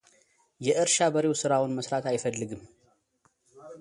የእርሻ 0.67 0.97
በሬው 1.13 1.35
ሥራውን 1.41 1.75
መሥራት 1.77 2.05
አይፈልግም፡፡ 2.13 2.61